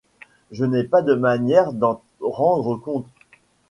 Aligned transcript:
Je 0.51 0.65
n'ai 0.65 0.83
pas 0.83 1.03
de 1.03 1.13
manière 1.13 1.73
d'en 1.73 2.01
rendre 2.21 2.75
compte. 2.75 3.05